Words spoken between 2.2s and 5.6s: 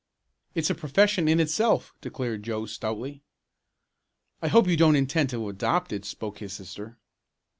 Joe stoutly. "I hope you don't intend to